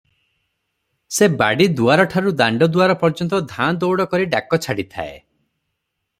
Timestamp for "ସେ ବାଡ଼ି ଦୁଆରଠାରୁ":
1.17-2.33